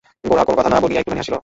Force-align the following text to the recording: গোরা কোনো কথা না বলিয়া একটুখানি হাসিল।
গোরা 0.29 0.43
কোনো 0.47 0.57
কথা 0.59 0.69
না 0.73 0.77
বলিয়া 0.83 0.99
একটুখানি 1.01 1.21
হাসিল। 1.21 1.35